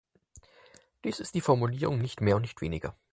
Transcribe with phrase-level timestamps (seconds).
[1.03, 2.95] Das ist die Formulierung, nicht mehr und nicht weniger.